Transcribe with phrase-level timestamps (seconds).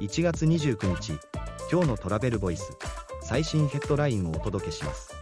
[0.00, 1.12] 1月29日
[1.70, 2.72] 今日のトラベルボイス
[3.22, 5.14] 最新ヘッドラインをお届けします。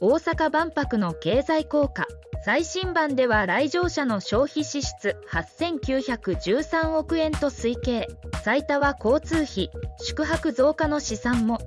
[0.00, 2.06] 大阪万博の経済効果
[2.44, 8.08] 最新版では来場者の消費支出8913億円と推計。
[8.42, 11.58] 最多は交通費宿泊増加の試算も。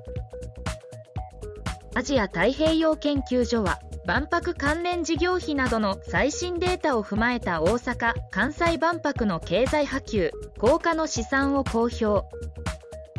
[1.98, 10.30] アジア太平洋研究所は万博関連事業費などの最新データを踏まえた大阪・関西万博の経済波及
[10.60, 12.28] 効果の試算を公表。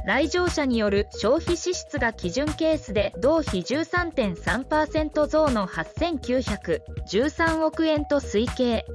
[0.06, 8.86] 来場者による消費支出が基準ケースで同比13.3%増の8913億円と推計。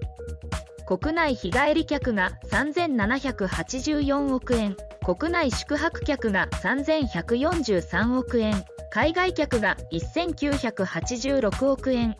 [0.87, 4.77] 国内日帰り客が3784億円。
[5.05, 8.63] 国内宿泊客が3143億円。
[8.95, 12.15] 海外客が1986億円。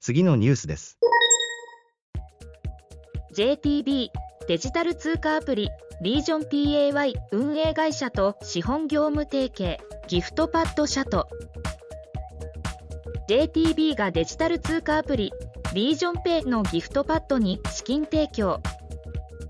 [0.00, 0.98] 次のニュースです。
[3.36, 4.08] JTB
[4.48, 5.68] デジタル通貨アプリ
[6.00, 11.28] リージョン PAY 運営会社と資本業務提携ギフトパッド社と。
[13.28, 15.34] JTB がデジタル通貨アプリ
[15.74, 18.62] リージョンペイのギフトパッドに資金提供。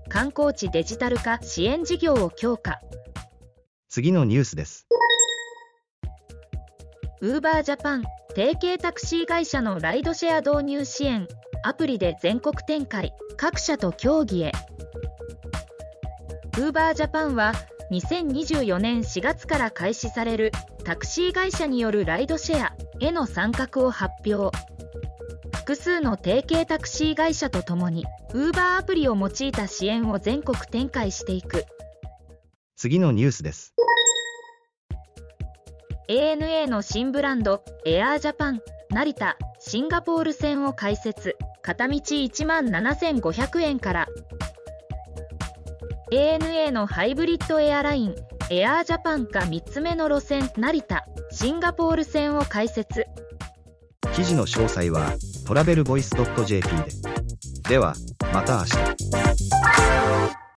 [0.09, 2.81] 観光地デジタル化支援事業を強化。
[3.87, 4.85] 次のニュースです
[7.21, 11.27] ウーバージャパン提携タクシー会社のライドシェア導入支援
[11.63, 14.53] アプリで全国展開各社と協議へ。
[16.57, 17.53] ウーバージャパンは
[17.91, 20.51] 2024年4月から開始される
[20.85, 24.57] タクシー会社によるライドシェアへの参画を発表。
[25.57, 31.65] 複数の提携タクシー会社とともに Uber アプリを用いた支援を全国展開していく。
[32.77, 33.73] 次のニュースです。
[36.09, 41.37] ANA の新ブランドエアージャパン成田シンガポール線を開設。
[41.61, 44.07] 片道1万7500円から。
[46.11, 48.15] ANA のハイブリッドエアライン
[48.49, 53.05] エアージャパンが3つ目の路線成田シンガポール線を開設。
[54.15, 55.13] 記事の詳細は
[55.45, 56.73] トラベルボイス .jp で。
[57.69, 57.93] では
[58.33, 60.38] また明日。